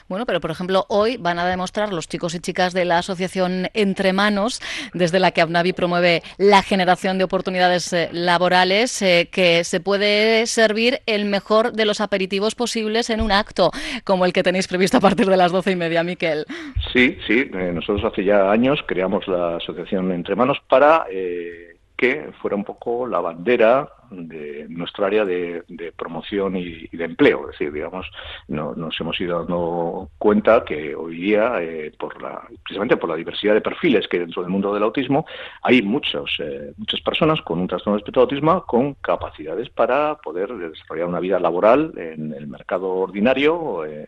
Bueno, 0.07 0.25
pero 0.27 0.39
por 0.39 0.51
ejemplo, 0.51 0.85
hoy 0.89 1.17
van 1.17 1.39
a 1.39 1.45
demostrar 1.45 1.91
los 1.91 2.07
chicos 2.07 2.35
y 2.35 2.39
chicas 2.39 2.73
de 2.73 2.85
la 2.85 2.99
asociación 2.99 3.69
Entre 3.73 4.13
Manos, 4.13 4.61
desde 4.93 5.19
la 5.19 5.31
que 5.31 5.41
ABNAVI 5.41 5.73
promueve 5.73 6.21
la 6.37 6.61
generación 6.61 7.17
de 7.17 7.23
oportunidades 7.23 7.91
eh, 7.93 8.09
laborales, 8.11 9.01
eh, 9.01 9.29
que 9.31 9.63
se 9.63 9.79
puede 9.79 10.45
servir 10.45 11.01
el 11.07 11.25
mejor 11.25 11.73
de 11.73 11.85
los 11.85 12.01
aperitivos 12.01 12.53
posibles 12.53 13.09
en 13.09 13.19
un 13.19 13.31
acto, 13.31 13.71
como 14.03 14.25
el 14.25 14.33
que 14.33 14.43
tenéis 14.43 14.67
previsto 14.67 14.97
a 14.97 15.01
partir 15.11 15.29
de 15.29 15.37
las 15.37 15.51
doce 15.51 15.71
y 15.71 15.75
media, 15.75 16.03
Miquel. 16.03 16.45
Sí, 16.93 17.17
sí. 17.27 17.49
Eh, 17.53 17.71
nosotros 17.73 18.11
hace 18.11 18.23
ya 18.23 18.51
años 18.51 18.79
creamos 18.87 19.27
la 19.27 19.57
asociación 19.57 20.11
Entre 20.11 20.35
Manos 20.35 20.57
para 20.69 21.05
que 21.97 22.31
fuera 22.41 22.55
un 22.55 22.63
poco 22.63 23.05
la 23.05 23.19
bandera 23.19 23.89
de 24.11 24.65
nuestra 24.69 25.07
área 25.07 25.25
de, 25.25 25.63
promoción 25.95 26.55
y, 26.55 26.87
de 26.91 27.05
empleo. 27.05 27.49
Es 27.49 27.59
decir, 27.59 27.71
digamos, 27.71 28.05
no, 28.47 28.75
nos 28.75 28.99
hemos 28.99 29.19
ido 29.19 29.39
dando 29.39 30.09
cuenta 30.17 30.63
que 30.65 30.93
hoy 30.95 31.15
día, 31.17 31.61
eh, 31.61 31.91
por 31.97 32.21
la, 32.21 32.41
precisamente 32.63 32.97
por 32.97 33.09
la 33.09 33.15
diversidad 33.15 33.53
de 33.53 33.61
perfiles 33.61 34.07
que 34.07 34.17
hay 34.17 34.23
dentro 34.23 34.41
del 34.41 34.51
mundo 34.51 34.73
del 34.73 34.83
autismo, 34.83 35.25
hay 35.63 35.81
muchos, 35.81 36.37
eh, 36.39 36.73
muchas 36.77 37.01
personas 37.01 37.41
con 37.41 37.59
un 37.59 37.67
trastorno 37.67 37.95
de 37.95 37.99
espectro 37.99 38.21
de 38.21 38.23
autismo 38.25 38.63
con 38.65 38.93
capacidades 38.95 39.69
para 39.69 40.15
poder 40.15 40.53
desarrollar 40.53 41.07
una 41.07 41.19
vida 41.19 41.39
laboral 41.39 41.93
en 41.97 42.33
el 42.33 42.47
mercado 42.47 42.89
ordinario 42.89 43.85
eh, 43.85 44.05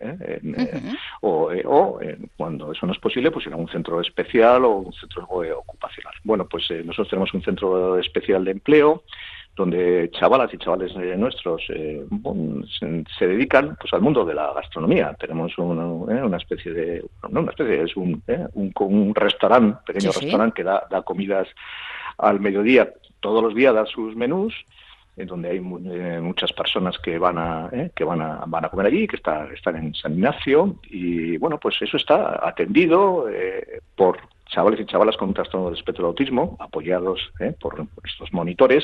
o, 1.21 1.49
o 1.65 1.99
cuando 2.37 2.71
eso 2.71 2.85
no 2.85 2.93
es 2.93 2.99
posible, 2.99 3.31
pues 3.31 3.47
en 3.47 3.53
un 3.53 3.67
centro 3.69 4.01
especial 4.01 4.65
o 4.65 4.77
un 4.77 4.93
centro 4.93 5.23
ocupacional. 5.23 6.13
Bueno, 6.23 6.45
pues 6.45 6.69
nosotros 6.69 7.09
tenemos 7.09 7.33
un 7.33 7.43
centro 7.43 7.97
especial 7.99 8.43
de 8.45 8.51
empleo 8.51 9.03
donde 9.55 10.09
chavalas 10.11 10.51
y 10.53 10.57
chavales 10.57 10.93
eh, 10.95 11.15
nuestros 11.15 11.61
eh, 11.69 12.03
se, 13.17 13.27
dedican 13.27 13.75
pues 13.79 13.93
al 13.93 14.01
mundo 14.01 14.25
de 14.25 14.33
la 14.33 14.51
gastronomía. 14.53 15.15
Tenemos 15.19 15.55
una, 15.57 15.83
eh, 16.13 16.23
una 16.23 16.37
especie 16.37 16.73
de, 16.73 17.05
no 17.29 17.41
una 17.41 17.51
especie, 17.51 17.83
es 17.83 17.95
un, 17.95 18.23
un, 18.53 18.73
un 18.75 19.15
restaurante, 19.15 19.79
pequeño 19.85 20.11
restaurante 20.11 20.55
que 20.55 20.63
da, 20.63 20.87
da, 20.89 21.03
comidas 21.03 21.47
al 22.17 22.39
mediodía, 22.39 22.91
todos 23.19 23.43
los 23.43 23.53
días 23.53 23.75
da 23.75 23.85
sus 23.85 24.15
menús 24.15 24.53
en 25.15 25.27
donde 25.27 25.51
hay 25.51 25.59
muchas 25.59 26.51
personas 26.53 26.97
que 26.97 27.19
van 27.19 27.37
a 27.37 27.69
que 27.95 28.03
van 28.03 28.19
a 28.19 28.45
van 28.47 28.65
a 28.65 28.69
comer 28.69 28.87
allí 28.87 29.05
que 29.07 29.17
está, 29.17 29.47
están 29.53 29.75
en 29.75 29.93
San 29.93 30.13
Ignacio. 30.13 30.77
Y 30.89 31.37
bueno 31.37 31.59
pues 31.59 31.79
eso 31.83 31.97
está 31.97 32.39
atendido 32.47 33.27
por 33.95 34.17
chavales 34.53 34.79
y 34.79 34.85
chavalas 34.85 35.17
con 35.17 35.29
un 35.29 35.33
trastorno 35.33 35.69
de 35.69 35.75
espectro 35.75 36.03
de 36.03 36.09
autismo, 36.09 36.55
apoyados 36.59 37.19
¿eh? 37.39 37.53
por, 37.59 37.85
estos 38.05 38.31
monitores, 38.31 38.83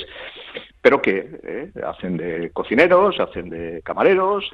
pero 0.81 1.01
que 1.01 1.39
¿eh? 1.43 1.71
hacen 1.85 2.17
de 2.17 2.49
cocineros, 2.51 3.19
hacen 3.19 3.49
de 3.49 3.81
camareros, 3.83 4.49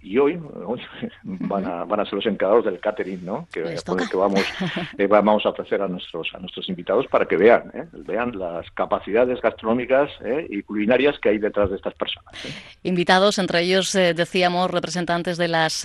y 0.00 0.18
hoy, 0.18 0.38
van, 1.22 1.66
a, 1.66 1.84
van 1.84 2.00
a 2.00 2.04
ser 2.04 2.14
los 2.14 2.26
encargados 2.26 2.64
del 2.64 2.78
catering, 2.78 3.24
¿no? 3.24 3.48
Que, 3.52 3.62
que 3.62 4.16
vamos, 4.16 4.40
eh, 4.98 5.06
vamos 5.06 5.44
a 5.44 5.50
ofrecer 5.50 5.82
a 5.82 5.88
nuestros 5.88 6.28
a 6.34 6.38
nuestros 6.38 6.68
invitados 6.68 7.06
para 7.08 7.26
que 7.26 7.36
vean, 7.36 7.70
¿eh? 7.74 7.84
vean 7.92 8.38
las 8.38 8.70
capacidades 8.72 9.40
gastronómicas 9.40 10.10
¿eh? 10.24 10.46
y 10.48 10.62
culinarias 10.62 11.18
que 11.18 11.30
hay 11.30 11.38
detrás 11.38 11.70
de 11.70 11.76
estas 11.76 11.94
personas. 11.94 12.32
Invitados, 12.82 13.38
entre 13.38 13.62
ellos 13.62 13.92
decíamos 13.92 14.70
representantes 14.70 15.36
de 15.36 15.48
las 15.48 15.82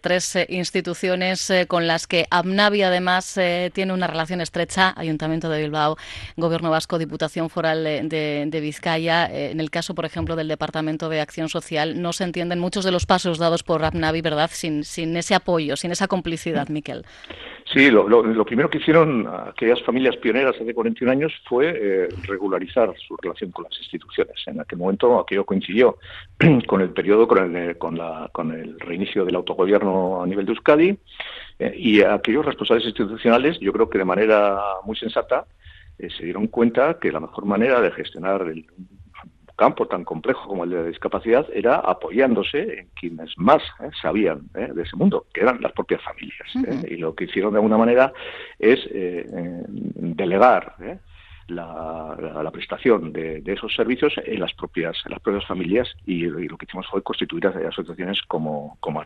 tres 0.00 0.38
instituciones 0.48 1.52
con 1.68 1.86
las 1.86 2.06
que 2.06 2.26
AMNAVI 2.30 2.82
además 2.82 3.38
tiene 3.72 3.92
una 3.92 4.06
relación 4.06 4.40
estrecha, 4.40 4.94
Ayuntamiento 4.96 5.48
de 5.48 5.62
Bilbao, 5.62 5.96
Gobierno 6.36 6.70
Vasco, 6.70 6.98
Diputación 6.98 7.50
Foral 7.50 7.84
de, 7.84 8.44
de 8.46 8.60
Vizcaya. 8.60 9.26
en 9.26 9.60
el 9.60 9.70
caso, 9.70 9.94
por 9.94 10.04
ejemplo, 10.04 10.36
del 10.36 10.48
Departamento 10.48 11.08
de 11.08 11.20
Acción 11.20 11.48
Social, 11.48 12.00
no 12.00 12.12
se 12.12 12.24
entienden 12.24 12.60
muchos 12.60 12.84
de 12.84 12.92
los 12.92 13.06
pasos 13.06 13.38
dados 13.38 13.55
por 13.62 13.80
Rapnavi, 13.80 14.20
¿verdad? 14.20 14.50
Sin, 14.52 14.84
sin 14.84 15.16
ese 15.16 15.34
apoyo, 15.34 15.76
sin 15.76 15.90
esa 15.90 16.08
complicidad, 16.08 16.68
Miquel. 16.68 17.04
Sí, 17.72 17.90
lo, 17.90 18.08
lo, 18.08 18.44
primero 18.44 18.70
que 18.70 18.78
hicieron 18.78 19.26
aquellas 19.26 19.82
familias 19.82 20.16
pioneras 20.16 20.54
hace 20.54 20.72
41 20.72 21.10
años 21.10 21.32
fue 21.48 21.74
eh, 21.74 22.08
regularizar 22.22 22.94
su 22.96 23.16
relación 23.16 23.50
con 23.50 23.64
las 23.64 23.76
instituciones. 23.78 24.36
En 24.46 24.60
aquel 24.60 24.78
momento 24.78 25.18
aquello 25.18 25.44
coincidió 25.44 25.98
con 26.66 26.80
el 26.80 26.90
periodo, 26.90 27.26
con 27.26 27.56
el, 27.56 27.76
con, 27.76 27.98
la, 27.98 28.30
con 28.32 28.52
el 28.52 28.78
reinicio 28.78 29.24
del 29.24 29.34
autogobierno 29.34 30.22
a 30.22 30.26
nivel 30.26 30.46
de 30.46 30.52
Euskadi 30.52 30.96
eh, 31.58 31.74
y 31.76 32.02
aquellos 32.02 32.46
responsables 32.46 32.86
institucionales, 32.86 33.58
yo 33.58 33.72
creo 33.72 33.90
que 33.90 33.98
de 33.98 34.04
manera 34.04 34.60
muy 34.84 34.96
sensata, 34.96 35.46
eh, 35.98 36.08
se 36.10 36.24
dieron 36.24 36.46
cuenta 36.46 36.98
que 37.00 37.10
la 37.10 37.20
mejor 37.20 37.46
manera 37.46 37.80
de 37.80 37.90
gestionar 37.90 38.42
el, 38.42 38.66
campo 39.56 39.86
tan 39.86 40.04
complejo 40.04 40.48
como 40.48 40.64
el 40.64 40.70
de 40.70 40.76
la 40.76 40.84
discapacidad 40.84 41.46
era 41.52 41.76
apoyándose 41.76 42.80
en 42.80 42.88
quienes 42.94 43.32
más 43.36 43.62
eh, 43.80 43.90
sabían 44.00 44.42
eh, 44.54 44.68
de 44.72 44.82
ese 44.82 44.96
mundo, 44.96 45.26
que 45.32 45.40
eran 45.40 45.60
las 45.60 45.72
propias 45.72 46.02
familias. 46.02 46.48
Eh, 46.54 46.94
y 46.94 46.96
lo 46.98 47.14
que 47.14 47.24
hicieron 47.24 47.52
de 47.52 47.58
alguna 47.58 47.78
manera 47.78 48.12
es 48.58 48.78
delegar 48.92 50.76
la, 51.48 52.50
prestación 52.52 53.12
de, 53.12 53.42
esos 53.46 53.74
servicios 53.74 54.14
en 54.24 54.40
las 54.40 54.52
propias 54.54 54.96
en 55.04 55.12
las 55.12 55.20
propias 55.20 55.46
familias 55.46 55.88
y, 56.06 56.26
lo 56.26 56.56
que 56.56 56.64
hicimos 56.66 56.86
fue 56.88 57.02
constituir 57.02 57.46
asociaciones 57.46 58.22
como 58.22 58.76
como 58.80 59.02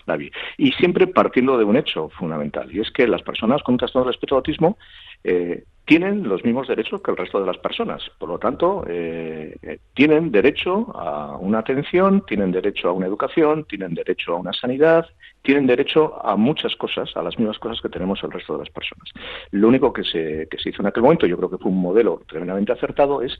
y 0.57 0.73
siempre 0.73 1.07
partiendo 1.07 1.59
de 1.59 1.65
un 1.65 1.77
hecho 1.77 2.09
fundamental 2.11 2.75
y 2.75 2.81
es 2.81 2.91
que 2.91 3.07
las 3.07 3.23
personas 3.23 3.63
con 3.63 3.77
trastorno 3.77 4.07
de 4.07 4.13
espectro 4.13 4.39
autismo 4.39 4.79
eh, 5.25 5.65
tienen 5.85 6.29
los 6.29 6.45
mismos 6.45 6.69
derechos 6.69 7.03
que 7.03 7.11
el 7.11 7.17
resto 7.17 7.41
de 7.41 7.47
las 7.47 7.59
personas. 7.59 8.01
Por 8.19 8.29
lo 8.29 8.39
tanto, 8.39 8.85
eh, 8.87 9.79
tienen 9.93 10.31
derecho 10.31 10.87
a 10.95 11.37
una 11.37 11.59
atención, 11.59 12.25
tienen 12.27 12.53
derecho 12.53 12.91
a 12.91 12.93
una 12.93 13.07
educación, 13.07 13.65
tienen 13.65 13.95
derecho 13.95 14.37
a 14.37 14.39
una 14.39 14.53
sanidad, 14.53 15.07
tienen 15.43 15.67
derecho 15.67 16.25
a 16.25 16.37
muchas 16.37 16.77
cosas, 16.77 17.11
a 17.17 17.23
las 17.23 17.37
mismas 17.39 17.59
cosas 17.59 17.81
que 17.81 17.89
tenemos 17.89 18.23
el 18.23 18.31
resto 18.31 18.53
de 18.53 18.61
las 18.61 18.71
personas. 18.71 19.09
Lo 19.51 19.67
único 19.67 19.93
que 19.93 20.05
se, 20.05 20.47
que 20.49 20.59
se 20.59 20.69
hizo 20.69 20.83
en 20.83 20.87
aquel 20.87 21.03
momento, 21.03 21.27
yo 21.27 21.37
creo 21.37 21.51
que 21.51 21.59
fue 21.59 21.73
un 21.73 21.81
modelo 21.81 22.23
tremendamente 22.29 22.71
acertado, 22.71 23.23
es 23.23 23.37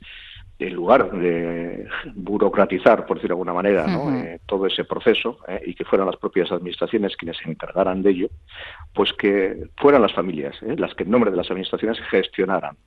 en 0.61 0.73
lugar 0.75 1.11
de 1.11 1.87
burocratizar, 2.13 3.05
por 3.05 3.17
decirlo 3.17 3.35
de 3.35 3.39
alguna 3.39 3.53
manera, 3.53 3.85
eh, 4.23 4.39
todo 4.45 4.67
ese 4.67 4.83
proceso 4.83 5.39
eh, 5.47 5.61
y 5.65 5.73
que 5.73 5.85
fueran 5.85 6.05
las 6.05 6.17
propias 6.17 6.51
administraciones 6.51 7.17
quienes 7.17 7.37
se 7.37 7.49
encargaran 7.49 8.03
de 8.03 8.11
ello, 8.11 8.29
pues 8.93 9.11
que 9.13 9.69
fueran 9.77 10.01
las 10.03 10.13
familias 10.13 10.55
eh, 10.61 10.75
las 10.77 10.93
que 10.93 11.03
en 11.03 11.11
nombre 11.11 11.31
de 11.31 11.37
las 11.37 11.49
administraciones 11.49 11.99
gestionaran 12.09 12.77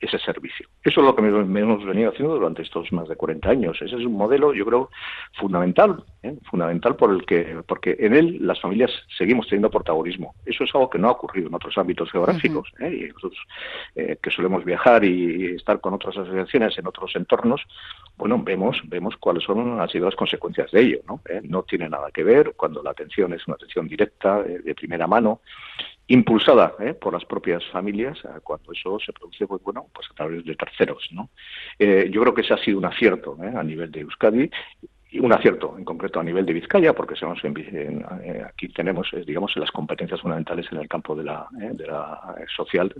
ese 0.00 0.18
servicio. 0.18 0.68
Eso 0.84 1.00
es 1.00 1.06
lo 1.06 1.16
que 1.16 1.22
hemos 1.22 1.86
venido 1.86 2.10
haciendo 2.10 2.34
durante 2.34 2.60
estos 2.60 2.92
más 2.92 3.08
de 3.08 3.16
40 3.16 3.48
años. 3.48 3.80
Ese 3.80 3.96
es 3.96 4.04
un 4.04 4.12
modelo, 4.12 4.52
yo 4.52 4.66
creo, 4.66 4.90
fundamental, 5.38 6.04
fundamental 6.44 6.96
por 6.96 7.10
el 7.10 7.26
que, 7.26 7.62
porque 7.66 7.96
en 7.98 8.14
él 8.14 8.38
las 8.40 8.60
familias 8.60 8.90
seguimos 9.16 9.48
teniendo 9.48 9.70
protagonismo. 9.70 10.34
Eso 10.46 10.64
es 10.64 10.74
algo 10.74 10.88
que 10.88 10.98
no 10.98 11.08
ha 11.08 11.12
ocurrido 11.12 11.48
en 11.48 11.54
otros 11.54 11.76
ámbitos 11.76 12.10
geográficos. 12.10 12.72
y 12.80 13.08
nosotros 13.08 13.38
que 13.94 14.30
solemos 14.30 14.64
viajar 14.64 15.04
y 15.04 15.56
estar 15.56 15.80
con 15.80 15.94
otras 15.94 16.16
asociaciones 16.16 16.78
en 16.78 16.86
otros 16.86 17.14
entornos, 17.16 17.62
bueno, 18.16 18.40
vemos, 18.42 18.80
vemos 18.84 19.16
cuáles 19.16 19.44
son, 19.44 19.80
han 19.80 19.88
sido 19.88 20.06
las 20.06 20.14
consecuencias 20.14 20.70
de 20.70 20.80
ello, 20.80 21.00
¿no? 21.08 21.20
Eh, 21.28 21.40
no 21.42 21.62
tiene 21.62 21.88
nada 21.88 22.10
que 22.12 22.22
ver 22.22 22.54
cuando 22.56 22.82
la 22.82 22.90
atención 22.90 23.32
es 23.32 23.46
una 23.46 23.56
atención 23.56 23.88
directa, 23.88 24.40
eh, 24.46 24.60
de 24.60 24.74
primera 24.74 25.06
mano, 25.06 25.40
impulsada 26.06 26.74
eh, 26.80 26.94
por 26.94 27.12
las 27.12 27.24
propias 27.24 27.64
familias, 27.72 28.18
cuando 28.42 28.72
eso 28.72 28.98
se 29.00 29.12
produce, 29.12 29.46
pues 29.46 29.62
bueno, 29.62 29.86
pues 29.94 30.08
a 30.10 30.14
través 30.14 30.44
de 30.44 30.54
terceros, 30.54 31.08
¿no? 31.12 31.30
yo 31.78 32.20
creo 32.20 32.34
que 32.34 32.42
ese 32.42 32.54
ha 32.54 32.58
sido 32.58 32.78
un 32.78 32.84
acierto 32.84 33.36
a 33.40 33.62
nivel 33.62 33.90
de 33.90 34.00
Euskadi 34.00 34.50
un 35.20 35.32
acierto 35.32 35.74
en 35.76 35.84
concreto 35.84 36.20
a 36.20 36.22
nivel 36.22 36.46
de 36.46 36.54
Vizcaya, 36.54 36.92
porque 36.94 37.16
somos 37.16 37.38
eh, 37.44 38.42
aquí 38.46 38.68
tenemos, 38.68 39.08
eh, 39.12 39.24
digamos, 39.26 39.54
las 39.56 39.70
competencias 39.70 40.20
fundamentales 40.20 40.66
en 40.72 40.78
el 40.78 40.88
campo 40.88 41.14
de 41.14 41.24
la, 41.24 41.46
eh, 41.60 41.70
de 41.72 41.86
la 41.86 42.34
social, 42.56 42.94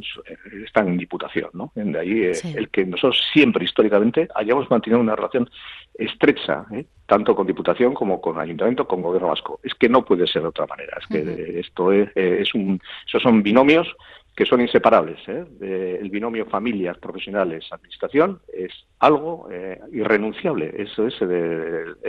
están 0.65 0.89
en 0.89 0.99
diputación, 0.99 1.51
¿no? 1.55 1.73
De 1.75 1.99
ahí 1.99 2.33
el 2.55 2.69
que 2.71 2.85
nosotros 2.85 3.21
siempre 3.33 3.65
históricamente 3.65 4.29
hayamos 4.35 4.71
mantenido 4.71 5.01
una 5.01 5.17
relación 5.17 5.49
estrecha, 5.95 6.65
tanto 7.07 7.35
con 7.35 7.47
diputación 7.47 7.95
como 7.95 8.21
con 8.21 8.39
ayuntamiento, 8.39 8.87
con 8.87 9.03
gobierno 9.03 9.29
vasco. 9.29 9.61
Es 9.63 9.75
que 9.75 9.89
no 9.89 10.05
puede 10.05 10.27
ser 10.27 10.43
de 10.43 10.49
otra 10.49 10.67
manera. 10.67 10.99
Es 11.01 11.07
que 11.07 11.61
esto 11.61 11.93
es, 11.93 12.11
es 12.15 12.55
un, 12.55 12.81
esos 13.07 13.23
son 13.23 13.43
binomios 13.43 13.89
que 14.35 14.47
son 14.47 14.61
inseparables. 14.61 15.19
¿eh? 15.29 15.99
el 16.01 16.09
binomio 16.09 16.47
familias, 16.47 16.97
profesionales, 16.99 17.67
administración 17.71 18.41
es 18.53 18.73
algo 18.99 19.49
eh, 19.53 19.79
irrenunciable. 19.93 20.73
Eso 20.79 21.07
es 21.07 21.17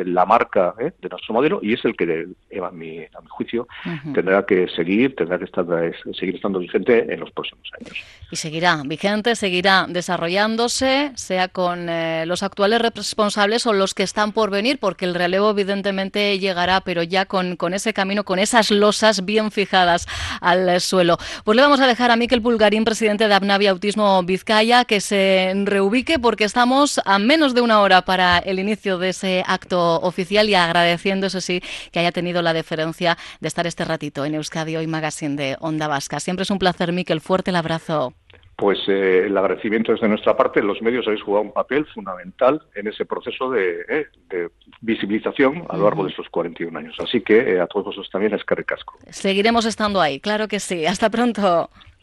la 0.05 0.25
marca 0.25 0.73
¿eh? 0.79 0.91
de 1.01 1.09
nuestro 1.09 1.33
modelo 1.33 1.59
y 1.61 1.73
es 1.73 1.83
el 1.83 1.95
que, 1.97 2.27
a 2.61 2.71
mi, 2.71 2.99
a 2.99 3.21
mi 3.21 3.27
juicio, 3.29 3.67
tendrá 4.13 4.45
que 4.45 4.67
seguir, 4.69 5.15
tendrá 5.15 5.37
que 5.37 5.45
estar, 5.45 5.65
seguir 6.13 6.35
estando 6.35 6.59
vigente 6.59 7.13
en 7.13 7.19
los 7.19 7.31
próximos 7.31 7.69
años. 7.79 7.97
Y 8.31 8.35
seguirá 8.37 8.81
vigente, 8.85 9.35
seguirá 9.35 9.85
desarrollándose, 9.89 11.11
sea 11.15 11.49
con 11.49 11.87
los 12.25 12.43
actuales 12.43 12.81
responsables 12.81 13.67
o 13.67 13.73
los 13.73 13.93
que 13.93 14.03
están 14.03 14.31
por 14.31 14.49
venir, 14.49 14.77
porque 14.79 15.05
el 15.05 15.15
relevo 15.15 15.49
evidentemente 15.49 16.39
llegará, 16.39 16.81
pero 16.81 17.03
ya 17.03 17.25
con, 17.25 17.57
con 17.57 17.73
ese 17.73 17.93
camino, 17.93 18.23
con 18.23 18.39
esas 18.39 18.71
losas 18.71 19.25
bien 19.25 19.51
fijadas 19.51 20.07
al 20.41 20.79
suelo. 20.79 21.17
Pues 21.43 21.55
le 21.55 21.61
vamos 21.61 21.81
a 21.81 21.87
dejar 21.87 22.12
a 22.13 22.15
Miquel 22.15 22.43
Pulgarín, 22.43 22.85
presidente 22.85 23.27
de 23.27 23.33
Abnavi 23.33 23.65
Autismo 23.65 24.21
Vizcaya, 24.21 24.85
que 24.85 25.01
se 25.01 25.51
reubique 25.65 26.19
porque 26.19 26.43
estamos 26.43 27.01
a 27.05 27.17
menos 27.17 27.55
de 27.55 27.61
una 27.61 27.81
hora 27.81 28.03
para 28.03 28.37
el 28.37 28.59
inicio 28.59 28.99
de 28.99 29.09
ese 29.09 29.43
acto 29.47 29.99
oficial 29.99 30.47
y 30.47 30.53
agradeciendo, 30.53 31.25
eso 31.25 31.41
sí, 31.41 31.63
que 31.91 31.97
haya 31.97 32.11
tenido 32.11 32.43
la 32.43 32.53
deferencia 32.53 33.17
de 33.39 33.47
estar 33.47 33.65
este 33.65 33.83
ratito 33.83 34.25
en 34.25 34.35
Euskadi 34.35 34.75
Hoy 34.75 34.85
Magazine 34.85 35.35
de 35.35 35.57
Onda 35.59 35.87
Vasca. 35.87 36.19
Siempre 36.19 36.43
es 36.43 36.51
un 36.51 36.59
placer, 36.59 36.93
Miquel. 36.93 37.19
Fuerte 37.19 37.49
el 37.49 37.55
abrazo. 37.55 38.13
Pues 38.55 38.77
eh, 38.87 39.23
el 39.25 39.35
agradecimiento 39.35 39.93
es 39.93 40.01
de 40.01 40.07
nuestra 40.07 40.37
parte. 40.37 40.61
Los 40.61 40.81
medios 40.81 41.07
habéis 41.07 41.23
jugado 41.23 41.45
un 41.45 41.51
papel 41.51 41.85
fundamental 41.87 42.61
en 42.75 42.87
ese 42.87 43.05
proceso 43.05 43.49
de, 43.49 43.83
eh, 43.89 44.49
visibilización 44.81 45.65
a 45.69 45.77
lo 45.77 45.85
largo 45.85 46.03
de 46.03 46.11
estos 46.11 46.29
41 46.29 46.77
años. 46.77 46.95
Así 46.99 47.21
que 47.21 47.55
eh, 47.55 47.59
a 47.59 47.65
todos 47.65 47.87
vosotros 47.87 48.09
también 48.11 48.33
es 48.35 48.43
que 48.43 48.53
recasco. 48.53 48.99
Seguiremos 49.09 49.65
estando 49.65 49.99
ahí, 49.99 50.19
claro 50.19 50.47
que 50.47 50.59
sí. 50.59 50.85
Hasta 50.85 51.09
pronto. 51.09 51.71